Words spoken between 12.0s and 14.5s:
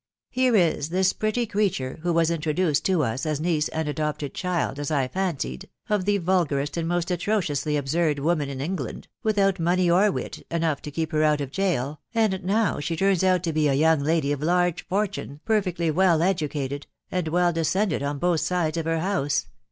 and now she turns out to be a young lady of